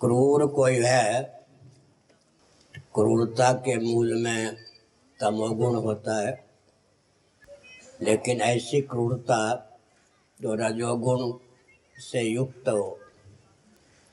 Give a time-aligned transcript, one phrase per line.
[0.00, 1.22] क्रूर कोई है,
[2.94, 4.56] क्रूरता के मूल में
[5.20, 6.44] तमोगुण होता है।
[8.02, 9.38] लेकिन ऐसी क्रूरता
[10.40, 11.32] जो रजोगुण
[11.96, 12.98] से युक्त हो,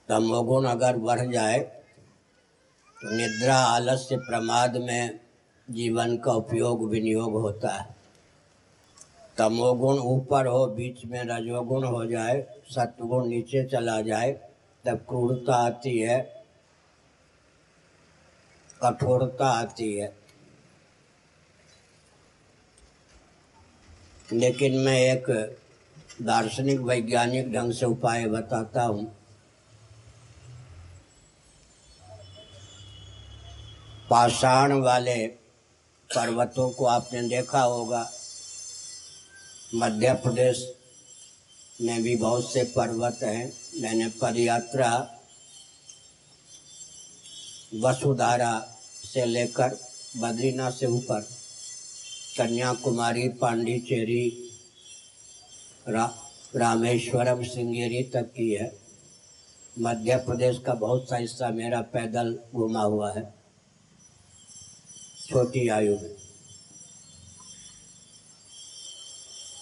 [0.10, 5.20] तमोगुण अगर बढ़ जाए तो निद्रा, आलस्य, प्रमाद में
[5.70, 7.96] जीवन का उपयोग, विनियोग होता है।
[9.38, 14.32] तमोगुण ऊपर हो, बीच में रजोगुण हो जाए सत्वगुण नीचे चला जाए
[14.86, 16.20] तब क्रूरता आती है,
[18.84, 20.14] कठोरता आती है।
[24.34, 25.30] लेकिन मैं एक
[26.22, 29.06] दार्शनिक वैज्ञानिक ढंग से उपाय बताता हूँ।
[34.10, 35.28] पाषाण वाले
[36.10, 38.08] पर्वतों को आपने देखा होगा,
[39.76, 40.60] मध्य प्रदेश
[41.82, 45.12] में भी बहुत से पर्वत हैं। मैंने पदयात्रा
[47.76, 48.78] वसुधारा
[49.14, 49.80] से लेकर
[50.18, 51.22] बद्रीनाथ से ऊपर
[52.38, 54.50] कन्याकुमारी पांडिचेरी
[55.90, 56.16] रा,
[56.56, 58.80] रामेश्वरम सिंगेरी तक की है।
[59.80, 63.34] मध्य प्रदेश का बहुत सा हिस्सा मेरा पैदल घुमा हुआ है।
[65.30, 66.25] छोटी आयु में।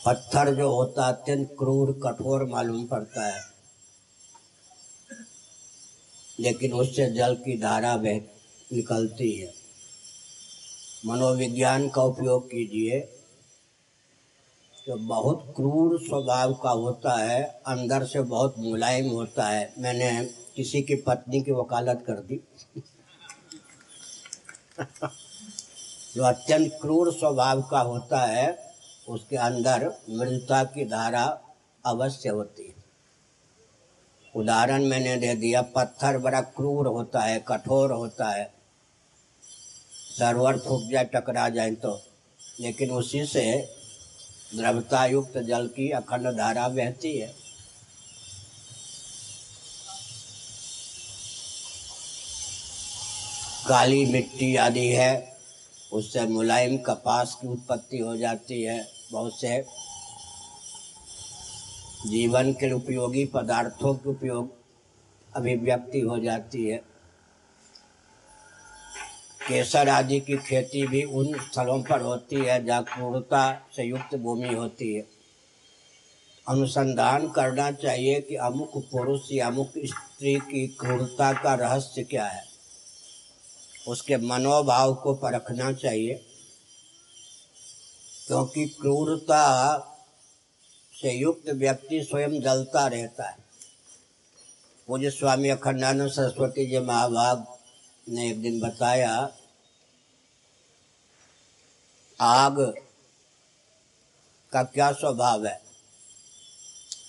[0.05, 3.41] पत्थर जो होता है, अत्यंत क्रूर, कठोर मालूम पड़ता है।
[6.39, 8.17] लेकिन उससे जल की धारा बह
[8.73, 9.53] निकलती है।
[11.05, 12.99] मनोविज्ञान का उपयोग कीजिए
[14.87, 20.81] तो बहुत क्रूर स्वभाव का होता है, अंदर से बहुत मुलायम होता है। मैंने किसी
[20.81, 22.41] की पत्नी की वकालत कर दी।
[26.15, 28.62] जो अत्यंत क्रूर स्वभाव का होता है
[29.07, 31.41] उसके अंदर मृदता की धारा
[31.85, 32.83] अवश्य होती है।
[34.35, 38.53] उदाहरण मैंने दे दिया, पत्थर बड़ा क्रूर होता है, कठोर होता है।
[39.91, 42.01] सरवर फूक जाए, टकरा जाए तो।
[42.59, 43.75] लेकिन उसी से
[44.55, 47.35] द्रवता युक्त जल की अखंड धारा बहती है।
[53.67, 55.37] काली मिट्टी आदि है,
[55.93, 59.65] उससे मुलायम कपास की उत्पत्ति हो जाती है। बहुत से
[62.07, 64.53] जीवन के उपयोगी पदार्थों के उपयोग
[65.35, 66.77] अभिव्यक्ति हो जाती है।
[69.47, 74.53] केसर आदि की खेती भी उन स्थलों पर होती है जहाँ क्रूरता से युक्त भूमि
[74.53, 75.07] होती है।
[76.47, 82.43] अनुसंधान करना चाहिए कि अमुक पुरुष या अमुक स्त्री की क्रूरता का रहस्य क्या है।
[83.87, 86.32] उसके मनोभाव को परखना चाहिए।
[88.27, 89.77] क्योंकि क्रूरता
[91.01, 93.37] से युक्त व्यक्ति स्वयं जलता रहता है।
[94.89, 97.45] मुझे स्वामी अखंडानंद सरस्वती जी महाभाग
[98.09, 99.31] ने एक दिन बताया,
[102.21, 102.73] आग
[104.53, 105.61] का क्या स्वभाव है?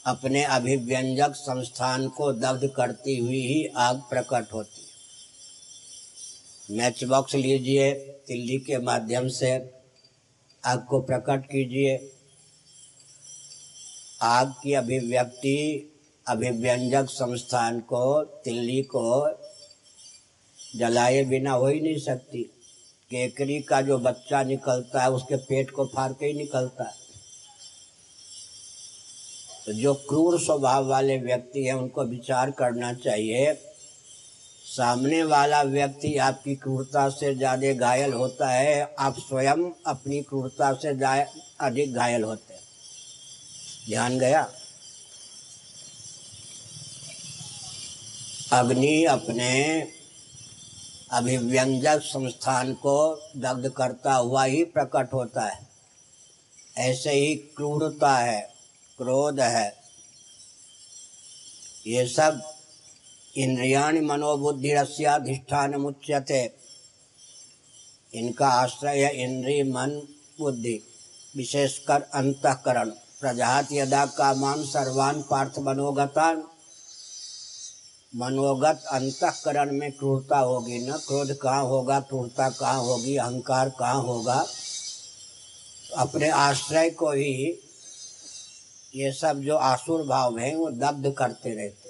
[0.06, 7.94] अपने अभिव्यंजक संस्थान को दग्ध करती हुई ही आग प्रकट होती है। मैच बॉक्स लीजिए,
[8.26, 9.83] तिल्ली के माध्यम से
[10.64, 12.12] आग को प्रकट कीजिए।
[14.22, 15.90] आग की अभिव्यक्ति
[16.28, 19.30] अभिव्यंजक संस्थान को, तिल्ली को
[20.76, 22.42] जलाए बिना हो ही नहीं सकती।
[23.10, 27.04] केकरी का जो बच्चा निकलता है, उसके पेट को फाड़ के ही निकलता है।
[29.66, 33.73] तो जो क्रूर स्वभाव वाले व्यक्ति हैं, उनको विचार करना चाहिए
[34.64, 40.88] सामने वाला व्यक्ति आपकी क्रूरता से ज़्यादा घायल होता है, आप स्वयं अपनी क्रूरता से
[41.60, 42.60] अधिक घायल होते हैं।
[43.88, 44.42] ध्यान गया?
[48.52, 49.52] अग्नि अपने
[51.12, 52.96] अभिव्यंजक संस्थान को
[53.36, 55.58] दग्ध करता हुआ ही प्रकट होता है।
[56.80, 58.40] ऐसे ही क्रूरता है,
[58.98, 59.72] क्रोध है।
[61.86, 62.40] ये सब
[63.36, 64.00] इंद्रियाण
[65.76, 66.42] मुच्यते
[68.14, 69.90] इनका आश्रय इंद्रिय मन
[70.40, 70.82] बुद्धि,
[71.36, 72.90] विशेषकर अंतकरण।
[73.20, 76.44] प्रजात यदा कामान सर्वान पार्थ मनोगतान,
[78.16, 84.46] मनोगत अंतकरण में क्रूरता होगी। न क्रोध कहाँ होगा, क्रूरता कहाँ होगी, अहंकार कहाँ होगा?
[85.96, 87.60] अपने आश्रय को ही
[88.94, 91.83] ये सब जो आसुर भाव हैं, वो दग्ध करते रहते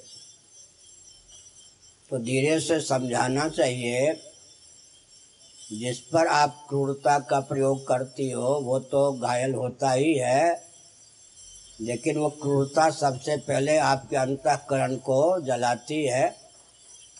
[2.15, 4.15] तो धीरे से समझाना चाहिए।
[5.73, 10.65] जिस पर आप क्रूरता का प्रयोग करती हो, वो तो घायल होता ही है।
[11.81, 16.37] लेकिन वो क्रूरता सबसे पहले आपके अंतकरण को जलाती है।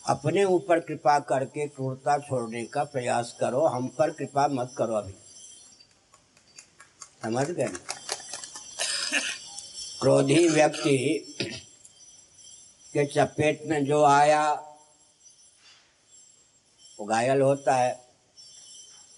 [0.09, 5.15] अपने ऊपर कृपा करके क्रूरता छोड़ने का प्रयास करो। हम पर कृपा मत करो अभी।
[7.23, 7.69] समझ गए?
[10.01, 11.19] क्रोधी व्यक्ति
[12.93, 14.71] के चपेट में जो आया
[17.01, 18.05] वो घायल होता है।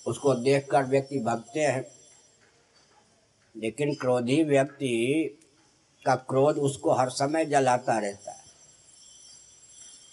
[0.07, 1.87] उसको देखकर व्यक्ति भगते हैं।
[3.57, 5.25] लेकिन क्रोधी व्यक्ति
[6.07, 8.45] का क्रोध उसको हर समय जलाता रहता है।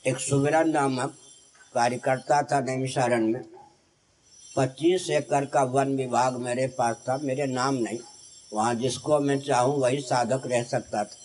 [0.07, 1.17] एक सुविरन नामक
[1.73, 3.43] कार्यकर्ता था नैमिशारण में।
[4.57, 7.99] पच्चीस एकड़ का वन विभाग मेरे पास था, मेरे नाम नहीं।
[8.53, 11.17] वहाँ जिसको मैं चाहूँ वही साधक रह सकता था।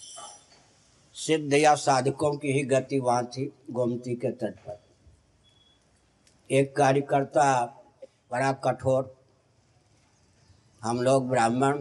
[1.14, 4.87] सिद्ध या साधकों की ही गति वहाँ थी, गोमती के तट पर।
[6.50, 7.64] एक कार्यकर्ता
[8.32, 9.16] बड़ा कठोर।
[10.82, 11.72] हम लोग ब्राह्मण,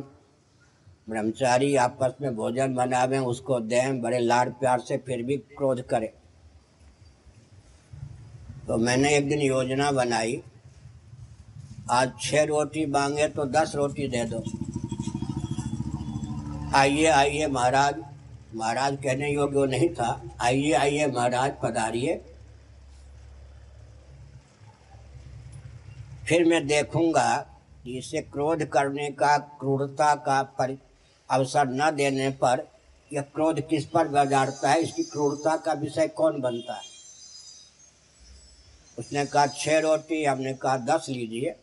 [1.09, 6.09] ब्रह्मचारी आपस में भोजन बनावें, उसको दें, बड़े लाड प्यार से फिर भी क्रोध करें।
[8.67, 10.43] तो मैंने एक दिन योजना बनाई।
[11.91, 14.43] आज छः रोटी मांगे तो दस रोटी दे दो।
[16.75, 18.03] आइए आइए महाराज।
[18.55, 22.36] महाराज कहने योग्य नहीं था। आइए आइए महाराज, पधारिए।
[26.27, 27.37] फिर मैं देखूँगा
[27.83, 30.77] कि इसे क्रोध करने का, क्रूरता का पर
[31.29, 32.67] अवसर न देने पर
[33.13, 34.81] यह क्रोध किस पर बजाड़ता है?
[34.81, 36.97] इसकी क्रूरता का विषय कौन बनता है?
[38.99, 41.55] उसने कहा छः रोटी। हमने कहा, दस लीजिए।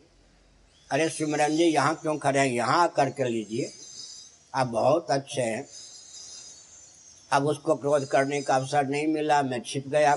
[0.90, 2.46] अरे सिमरन जी, यहाँ क्यों खड़े हैं?
[2.46, 3.72] यहाँ करके लीजिए।
[4.55, 5.66] आप बहुत अच्छे हैं।
[7.32, 10.16] अब उसको क्रोध करने का अवसर नहीं मिला। मैं छिप गया।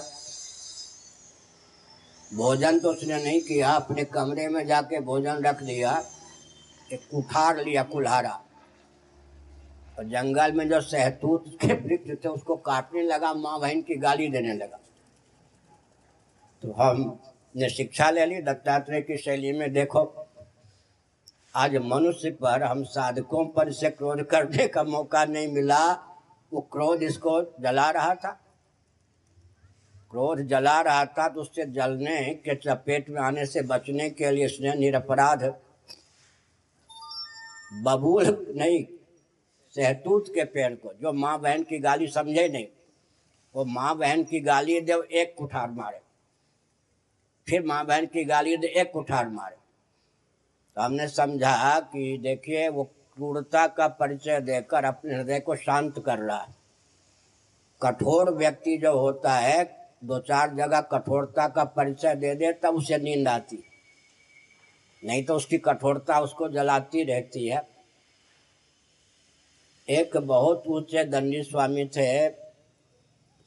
[2.34, 6.04] भोजन तो उसने नहीं किया, अपने कमरे में जाके भोजन रख दिया,
[6.94, 8.42] एक उठार लिया, कुल्हारा।
[10.00, 14.28] और जंगल में जो सहतूत के वृक्ष थे, उसको काटने लगा, माँ बहन की गाली
[14.28, 14.80] देने लगा।
[16.64, 20.28] तो हमने शिक्षा ले ली, दत्तात्रेय की शैली में देखो।
[21.56, 25.94] आज मनुष्य पर हम साधकों पर से क्रोध करने का मौका नहीं मिला।
[26.54, 28.47] वो क्रोध इसको जला रहा था।
[30.12, 34.46] क्रोध जला रहा था तो उससे जलने के चपेट में आने से बचने के लिए
[34.46, 35.44] उसने निरपराध,
[37.84, 38.26] बबूल
[38.56, 38.84] नहीं
[39.76, 42.68] सहतूत के पेड़ को, जो माँ बहन की गाली समझे नहीं,
[43.56, 46.00] वो माँ बहन की गाली दे एक कुठार मारे।
[47.48, 49.56] फिर माँ बहन की गाली दे, एक कुठार मारे।
[50.78, 56.20] तो हमने समझा कि देखिए, वो क्रूरता का परिचय देकर अपने हृदय को शांत कर
[56.20, 56.56] रहा है।
[57.82, 59.64] कठोर व्यक्ति जो होता है
[60.04, 63.64] दो चार जगह कठोरता का परिचय दे दे, तब उसे नींद आती।
[65.06, 67.62] नहीं तो उसकी कठोरता उसको जलाती रहती है।
[69.90, 72.30] एक बहुत ऊँचे दंडी स्वामी थे,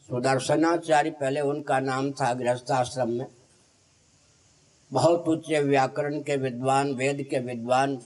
[0.09, 3.27] सुदर्शनाचार्य पहले उनका नाम था गृहस्थाश्रम में।
[4.93, 8.03] बहुत ऊँचे व्याकरण के विद्वान, वेद के विद्वान,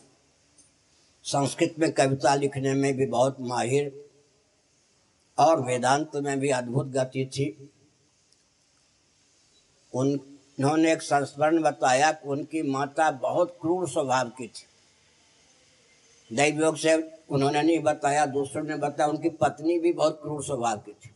[1.25, 4.05] संस्कृत में कविता लिखने में भी बहुत माहिर,
[5.39, 7.71] और वेदांत में भी अद्भुत गति थी।
[9.95, 14.67] उन्होंने एक संस्मरण बताया कि उनकी माता बहुत क्रूर स्वभाव की थी।
[16.31, 16.95] दैवयोग से
[17.31, 21.09] उन्होंने नहीं बताया, दूसरों ने बताया, उनकी पत्नी भी बहुत क्रूर स्वभाव की थी।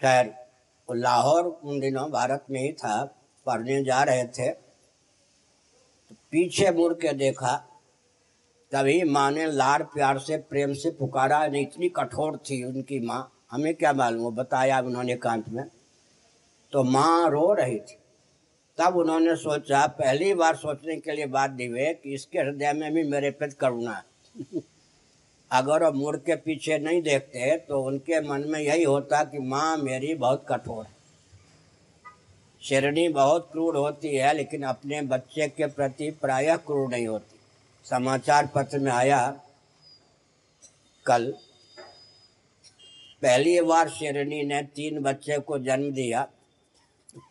[0.00, 0.34] खैर
[0.88, 3.04] लाहौर उन दिनों भारत में ही था,
[3.46, 7.56] पढ़ने जा रहे थे। तो पीछे मुड़ के देखा,
[8.72, 13.74] तभी माँ ने लाड़ प्यार से प्रेम से पुकारा, इतनी कठोर थी उनकी माँ। हमें
[13.74, 14.22] क्या मालूम?
[14.22, 15.64] वो बताया उन्होंने कांत में।
[16.72, 17.96] तो माँ रो रही थी।
[18.78, 22.92] तब उन्होंने सोचा, पहली बार सोचने के लिए बात दी हुए कि इसके हृदय में
[22.92, 24.04] भी मेरे प्रति करुणा है।
[25.52, 29.76] अगर वो मुड़ के पीछे नहीं देखते तो उनके मन में यही होता कि माँ
[29.76, 31.00] मेरी बहुत कठोर है।
[32.62, 37.40] शेरणी बहुत क्रूर होती है, लेकिन अपने बच्चे के प्रति प्रायः क्रूर नहीं होती।
[37.84, 39.40] समाचार पत्र में आया,
[41.06, 41.34] कल
[43.22, 46.28] पहली बार शेरनी ने तीन बच्चे को जन्म दिया।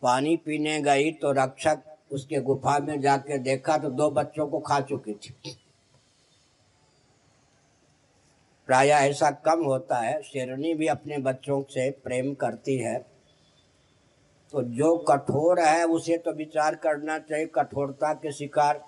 [0.02, 1.82] पानी पीने गई तो रक्षक
[2.12, 5.34] उसके गुफा में जाके देखा तो दो बच्चों को खा चुकी थी।
[8.66, 12.98] प्राय ऐसा कम होता है, शेरनी भी अपने बच्चों से प्रेम करती है।
[14.52, 18.84] तो जो कठोर है, उसे तो विचार करना चाहिए, कठोरता के शिकार।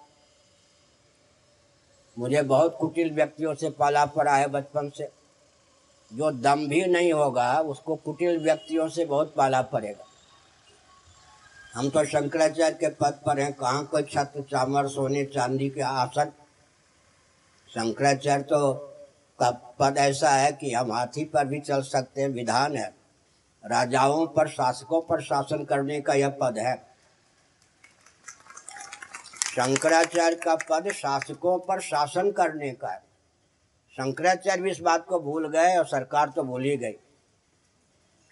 [2.16, 5.21] मुझे बहुत कुटिल व्यक्तियों से पाला पड़ा है बचपन से।
[6.12, 10.04] जो दम भी नहीं होगा, उसको कुटिल व्यक्तियों से बहुत पाला पड़ेगा।
[11.74, 16.32] हम तो शंकराचार्य के पद पर हैं, कहाँ कोई छत्र चामर सोने, चांदी के आसन?
[17.68, 18.72] शंकराचार्य तो
[19.40, 22.94] का पद ऐसा है कि हम हाथी पर भी चल सकते हैं, विधान है।
[23.66, 26.76] राजाओं पर, शासकों पर शासन करने का यह पद है।
[29.52, 33.11] शंकराचार्य का पद शासकों पर शासन करने का है।
[33.92, 36.92] शंकराचार्य भी इस बात को भूल गए और सरकार तो भूल ही गई।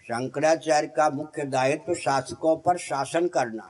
[0.03, 3.63] शंकराचार्य का मुख्य दायित्व तो शासकों पर शासन करना।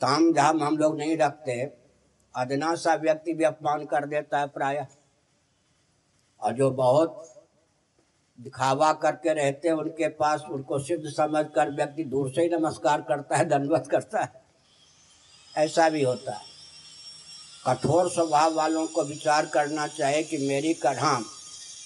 [0.00, 1.72] ताम झाम हम लोग नहीं रखते।
[2.36, 4.86] अदना सा व्यक्ति भी अपमान कर देता है प्राय।
[6.40, 7.34] और जो बहुत
[8.40, 13.00] दिखावा करके रहते हैं, उनके पास उनको सिद्ध समझ कर व्यक्ति दूर से ही नमस्कार
[13.00, 14.42] करता है, दंडवत करता है।
[15.56, 16.47] ऐसा भी होता है।
[17.68, 21.24] कठोर स्वभाव वालों को विचार करना चाहिए कि मेरी कढ़ाम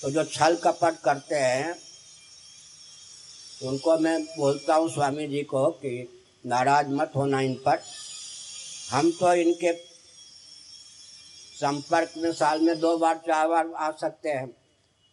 [0.02, 1.74] तो जो छल कपट करते हैं,
[3.62, 5.94] उनको मैं बोलता हूँ स्वामी जी को कि
[6.44, 7.80] नाराज़ मत होना इन पर।
[8.90, 9.72] हम तो इनके
[11.54, 14.48] संपर्क में साल में दो बार, चार बार आ सकते हैं।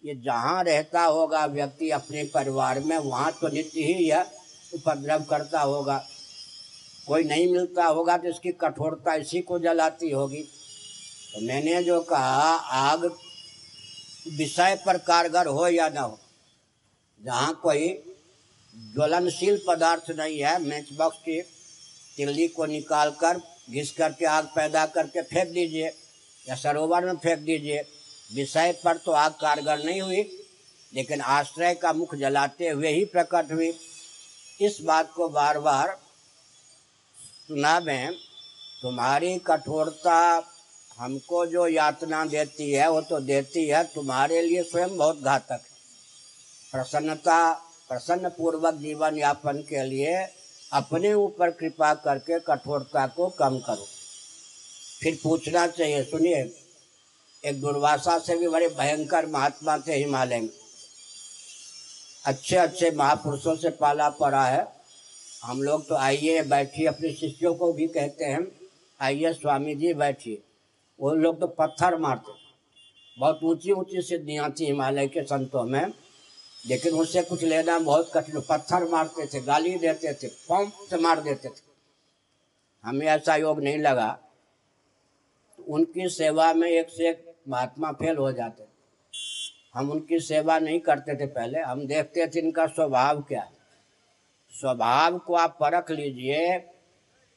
[0.03, 4.25] ये जहाँ रहता होगा व्यक्ति अपने परिवार में, वहाँ तो नित्य ही यह
[4.73, 5.97] उपद्रव करता होगा।
[7.07, 10.47] कोई नहीं मिलता होगा तो इसकी कठोरता इसी को जलाती होगी।
[11.39, 13.03] तो मैंने जो कहा, आग
[14.29, 16.17] विषय पर कारगर हो या ना हो,
[17.21, 17.87] जहाँ कोई
[18.95, 21.41] ज्वलनशील पदार्थ नहीं है मैच बॉक्स की
[22.17, 23.37] तिल्ली को निकाल कर
[23.69, 25.87] घिस करके आग पैदा करके फेंक दीजिए,
[26.45, 27.81] या सरोवर में फेंक दीजिए।
[28.31, 30.21] विषय पर तो आग कारगर नहीं हुई,
[30.93, 33.73] लेकिन आश्रय का मुख जलाते हुए ही प्रकट हुई।
[34.59, 35.97] इस बात को बार बार
[37.47, 38.13] सुना में,
[38.81, 40.19] तुम्हारी कठोरता
[40.99, 45.69] हमको जो यातना देती है, वो तो देती है, तुम्हारे लिए स्वयं बहुत घातक है।
[46.71, 47.53] प्रसन्नता
[47.89, 50.15] प्रसन्न पूर्वक जीवन यापन के लिए
[50.73, 53.87] अपने ऊपर कृपा करके कठोरता को कम करो।
[55.01, 56.55] फिर पूछना चाहिए, सुनिए,
[57.45, 60.49] एक दुर्वासा से भी बड़े भयंकर महात्मा थे हिमालय में।
[62.25, 64.67] अच्छे अच्छे महापुरुषों से पाला पड़ा है।
[65.43, 68.51] हम लोग तो आइए, बैठिए, अपने शिष्यों को भी कहते हैं,
[69.01, 70.41] आइए, स्वामी जी, बैठिए।
[71.01, 72.31] वो लोग तो पत्थर मारते
[73.19, 75.85] बहुत ऊँची ऊँची सिद्धियाँ थी हिमालय के संतों में।
[76.67, 81.21] लेकिन उससे कुछ लेना बहुत कठिन। पत्थर मारते थे, गाली देते थे, पंप से मार
[81.21, 81.61] देते थे।
[82.83, 84.19] हमें ऐसा योग नहीं लगा।
[85.69, 88.63] उनकी सेवा में एक से एक महात्मा फेल हो जाते
[89.73, 93.51] हम उनकी सेवा नहीं करते थे पहले। हम देखते थे इनका स्वभाव क्या है।
[94.51, 96.57] स्वभाव को आप परख लीजिए।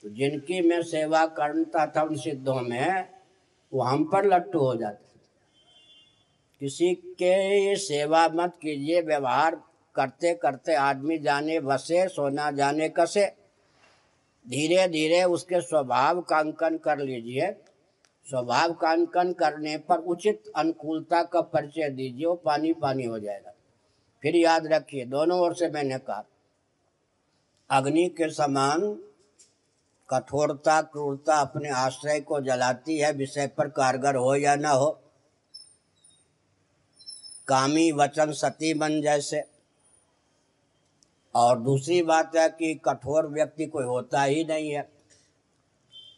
[0.03, 3.22] तो जिनकी मैं सेवा करता था उन सिद्धों में
[3.73, 5.11] वो हम पर लट्टू हो जाते
[6.61, 9.55] किसी के सेवा मत कीजिए, व्यवहार
[9.95, 13.27] करते करते आदमी जाने, बसे, सोना जाने, कसे
[14.47, 17.51] धीरे धीरे उसके स्वभाव का अंकन कर लीजिए।
[18.27, 23.53] स्वभाव का अंकन करने पर उचित अनुकूलता का परिचय दीजिए, वो पानी पानी हो जाएगा।
[24.23, 26.25] फिर याद रखिए, दोनों ओर से मैंने कहा,
[27.71, 28.81] अग्नि के समान
[30.11, 34.99] कठोरता, क्रूरता अपने आश्रय को जलाती है, विषय पर कारगर हो या ना हो।
[37.49, 39.45] कामी वचन सती बन जैसे।
[41.35, 44.93] और दूसरी बात है कि कठोर व्यक्ति कोई होता ही नहीं है।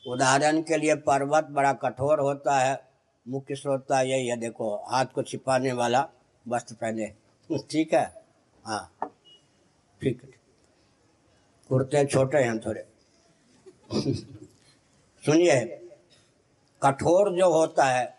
[0.09, 2.88] उदाहरण के लिए पर्वत बड़ा कठोर होता है।
[3.29, 6.09] मुख्य श्रोता यही है, देखो, हाथ को छिपाने वाला
[6.49, 7.14] वस्त्र पहने।
[7.71, 8.25] ठीक है?
[8.64, 8.97] हाँ।
[10.00, 10.31] ठीक है।
[11.69, 12.94] कुर्ते छोटे हैं थोड़े।
[13.95, 15.61] सुनिए,
[16.83, 18.17] कठोर जो होता है,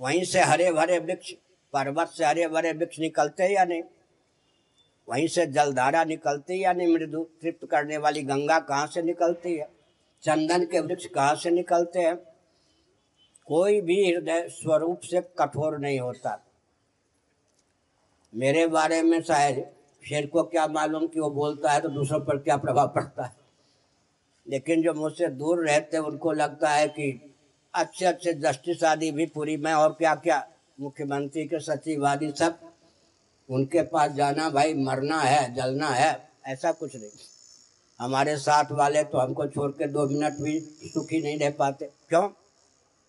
[0.00, 1.32] वहीं से हरे भरे वृक्ष,
[1.72, 3.82] पर्वत से हरे भरे वृक्ष निकलते या नहीं?
[5.08, 6.94] वहीं से जलधारा निकलती या नहीं?
[6.94, 9.68] मृदु तृप्त करने वाली गंगा कहाँ से निकलती है?
[10.22, 12.16] चंदन के वृक्ष कहाँ से निकलते हैं?
[13.46, 16.44] कोई भी हृदय स्वरूप से कठोर नहीं होता।
[18.34, 19.70] मेरे बारे में शायद
[20.08, 23.43] शेर को क्या मालूम कि वो बोलता है तो दूसरों पर क्या प्रभाव पड़ता है?
[24.46, 27.36] लेकिन जो मुझसे दूर रहते, उनको लगता है कि
[27.74, 30.46] अच्छे अच्छे जस्टिस आदि भी पूरी, में और क्या क्या
[30.78, 32.58] मुख्यमंत्री के सचिव आदि सब
[33.48, 37.10] उनके पास जाना, भाई, मरना है, जलना है, ऐसा कुछ नहीं।
[38.00, 42.28] हमारे साथ वाले तो हमको छोड़ के दो मिनट भी सुखी नहीं रह पाते। क्यों?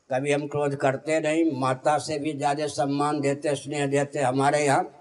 [0.10, 4.92] कभी हम क्रोध करते नहीं, माता से भी ज़्यादा सम्मान देते, स्नेह देते हमारे यहाँ,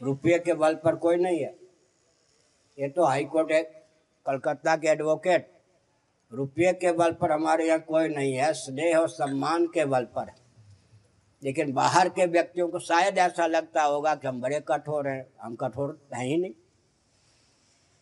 [0.00, 1.54] रुपये के बल पर कोई नहीं है।
[2.78, 3.62] ये तो हाईकोर्ट है,
[4.26, 5.48] कलकत्ता के एडवोकेट
[6.34, 10.32] रुपये के बल पर हमारे यहाँ कोई नहीं है, स्नेह और सम्मान के बल पर
[11.42, 15.54] लेकिन बाहर के व्यक्तियों को शायद ऐसा लगता होगा कि हम बड़े कठोर हैं, हम
[15.54, 16.52] कठोर हैं ही नहीं।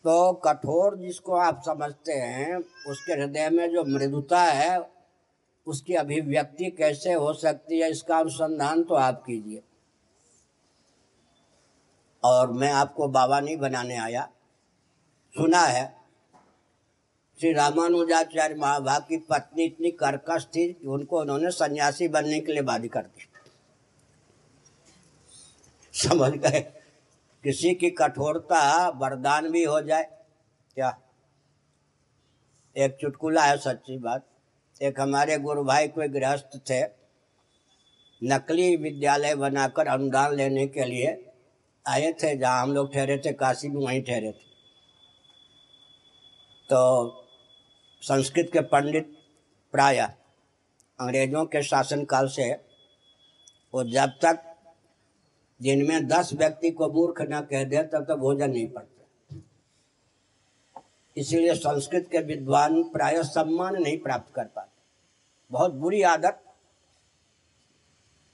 [0.05, 2.55] तो कठोर जिसको आप समझते हैं,
[2.87, 4.89] उसके हृदय में जो मृदुता है,
[5.67, 9.61] उसकी अभिव्यक्ति कैसे हो सकती है, इसका अनुसंधान तो आप कीजिए।
[12.23, 14.27] और मैं आपको बाबा नहीं बनाने आया,
[15.35, 16.02] सुना है
[17.43, 22.61] श्री रामानुजाचार्य महाभाग की पत्नी इतनी कर्कश थी कि उनको उन्होंने सन्यासी बनने के लिए
[22.61, 23.25] बाधी कर दी
[25.93, 26.59] समझ गए?
[27.43, 30.03] किसी की कठोरता वरदान भी हो जाए,
[30.75, 30.91] क्या?
[32.75, 34.25] एक चुटकुला है सच्ची बात।
[34.81, 36.81] एक हमारे गुरु भाई कोई गृहस्थ थे,
[38.21, 41.11] नकली विद्यालय बनाकर अनुदान लेने के लिए
[41.85, 44.51] आए थे, जहाँ हम लोग ठहरे थे, काशी में वहीं ठहरे थे।
[46.69, 47.22] तो
[48.03, 49.17] संस्कृत के पंडित
[49.71, 49.97] प्राय
[50.99, 52.53] अंग्रेज़ों के शासनकाल से
[53.73, 54.55] वो जब तक
[55.61, 59.07] दिन में दस व्यक्ति को मूर्ख न कह दे, तब तक भोजन नहीं पड़ता।
[61.17, 64.81] इसीलिए संस्कृत के विद्वान प्राय सम्मान नहीं प्राप्त कर पाते।
[65.51, 66.43] बहुत बुरी आदत।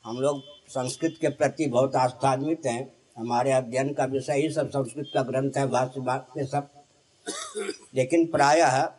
[0.05, 5.11] हम लोग संस्कृत के प्रति बहुत आस्थान्वित हैं। हमारे अध्ययन का विषय ही सब संस्कृत
[5.13, 6.69] का ग्रंथ है, भाष्य के सब।
[7.95, 8.98] लेकिन प्रायः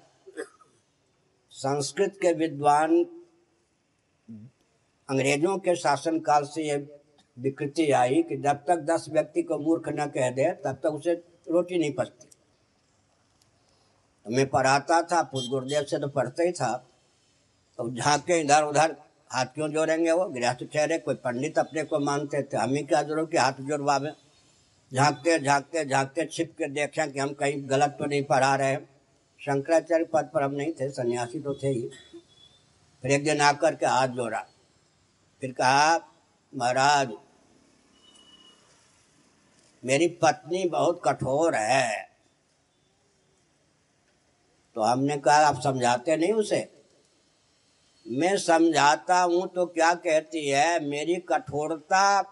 [1.60, 2.92] संस्कृत के विद्वान
[5.08, 6.76] अंग्रेज़ों के शासनकाल से ये
[7.36, 11.12] विकृति आई कि जब तक दस व्यक्ति को मूर्ख न कह दे, तब तक उसे
[11.50, 12.28] रोटी नहीं पचती।
[14.26, 16.72] तो मैं पढ़ाता था पुष्प गुरुदेव से तो पढ़ते ही था।
[17.78, 18.96] तो झांके इधर उधर,
[19.30, 20.24] हाथ क्यों जोड़ेंगे वो?
[20.28, 24.10] गृहस्थ ठहरे, कोई पंडित अपने को मानते थे। हम ही क्या ज़रूरत कि हाथ जोड़वावे
[24.92, 28.76] झांकते झांकते, झाँकते, छिप के देखें कि हम कहीं गलत तो नहीं पढ़ा रहे
[29.40, 31.90] शंकराचार्य पद पर हम नहीं थे, सन्यासी तो थे ही।
[33.02, 34.40] फिर एक दिन आकर के हाथ जोड़ा।
[35.40, 35.96] फिर कहा,
[36.56, 37.12] महाराज,
[39.84, 42.10] मेरी पत्नी बहुत कठोर है।
[44.74, 46.82] तो हमने कहा, आप समझाते नहीं उसे?
[48.08, 50.86] मैं समझाता हूँ तो क्या कहती है?
[50.86, 52.22] मेरी कठोरता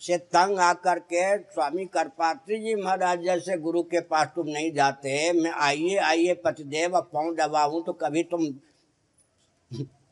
[0.00, 5.10] से तंग आकर के स्वामी करपात्री जी महाराज जैसे गुरु के पास तुम नहीं जाते।
[5.32, 8.46] मैं आइए आइए पतिदेव, अब पाँव दबाऊं तो कभी तुम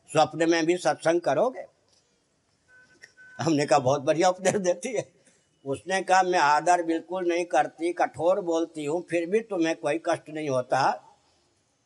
[0.09, 1.65] स्वप्न में भी सत्संग करोगे?
[3.39, 5.07] हमने कहा, बहुत बढ़िया उपदेश देती है।
[5.65, 10.29] उसने कहा, मैं आदर बिल्कुल नहीं करती, कठोर बोलती हूँ, फिर भी तुम्हें कोई कष्ट
[10.29, 10.91] नहीं होता।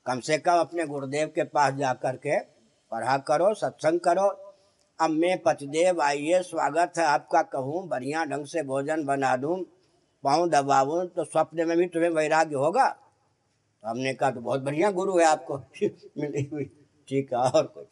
[0.05, 2.39] कम से कम अपने गुरुदेव के पास जा कर के
[2.91, 4.29] पढ़ा करो, सत्संग करो
[4.99, 9.57] अब मैं पचदेव आइए, स्वागत है आपका कहूँ, बढ़िया ढंग से भोजन बना दूँ,
[10.23, 14.91] पाँव दबाऊँ तो स्वप्न में भी तुम्हें वैराग्य होगा। तो हमने कहा तो बहुत बढ़िया
[14.91, 15.57] गुरु है आपको।
[16.21, 16.65] मिली हुई।
[17.07, 17.87] ठीक है, और कुछ।